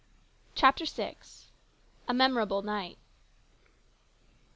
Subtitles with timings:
[0.55, 1.15] CHAPTER VI.
[2.07, 2.97] A MEMORABLE NIGHT.